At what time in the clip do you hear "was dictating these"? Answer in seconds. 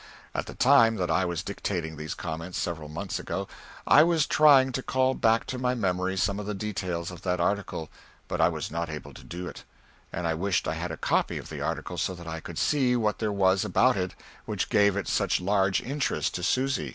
1.25-2.15